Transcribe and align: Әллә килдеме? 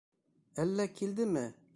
Әллә 0.63 0.87
килдеме? 1.01 1.47